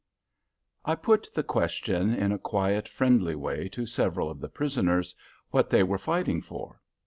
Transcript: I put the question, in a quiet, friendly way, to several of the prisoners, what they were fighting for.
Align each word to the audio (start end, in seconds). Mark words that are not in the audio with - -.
I 0.83 0.95
put 0.95 1.29
the 1.35 1.43
question, 1.43 2.11
in 2.11 2.31
a 2.31 2.39
quiet, 2.39 2.89
friendly 2.89 3.35
way, 3.35 3.69
to 3.69 3.85
several 3.85 4.31
of 4.31 4.39
the 4.39 4.49
prisoners, 4.49 5.13
what 5.51 5.69
they 5.69 5.83
were 5.83 5.99
fighting 5.99 6.41
for. 6.41 6.81